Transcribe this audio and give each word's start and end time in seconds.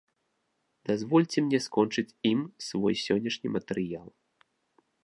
Дазвольце 0.91 1.37
мне 1.49 1.59
скончыць 1.67 2.15
ім 2.31 2.39
свой 2.69 2.95
сённяшні 3.07 3.47
матэрыял. 3.59 4.07